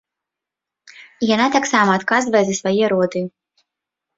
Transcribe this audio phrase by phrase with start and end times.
[1.25, 3.21] І яна таксама адказвае за свае роды.